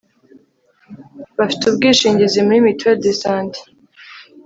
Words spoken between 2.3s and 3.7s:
muri Mutuel de Sante